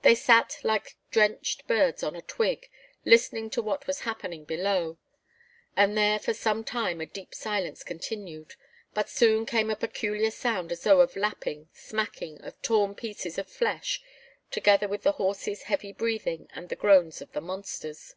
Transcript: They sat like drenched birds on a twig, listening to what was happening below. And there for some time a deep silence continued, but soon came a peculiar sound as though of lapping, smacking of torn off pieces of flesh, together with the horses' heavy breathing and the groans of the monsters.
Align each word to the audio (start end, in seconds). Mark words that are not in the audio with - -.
They 0.00 0.14
sat 0.14 0.60
like 0.64 0.96
drenched 1.10 1.66
birds 1.68 2.02
on 2.02 2.16
a 2.16 2.22
twig, 2.22 2.70
listening 3.04 3.50
to 3.50 3.60
what 3.60 3.86
was 3.86 4.00
happening 4.08 4.46
below. 4.46 4.96
And 5.76 5.94
there 5.94 6.18
for 6.18 6.32
some 6.32 6.64
time 6.64 7.02
a 7.02 7.04
deep 7.04 7.34
silence 7.34 7.84
continued, 7.84 8.54
but 8.94 9.10
soon 9.10 9.44
came 9.44 9.68
a 9.68 9.76
peculiar 9.76 10.30
sound 10.30 10.72
as 10.72 10.84
though 10.84 11.02
of 11.02 11.16
lapping, 11.16 11.68
smacking 11.74 12.40
of 12.40 12.62
torn 12.62 12.92
off 12.92 12.96
pieces 12.96 13.36
of 13.36 13.46
flesh, 13.46 14.00
together 14.50 14.88
with 14.88 15.02
the 15.02 15.12
horses' 15.12 15.64
heavy 15.64 15.92
breathing 15.92 16.48
and 16.54 16.70
the 16.70 16.74
groans 16.76 17.20
of 17.20 17.30
the 17.32 17.42
monsters. 17.42 18.14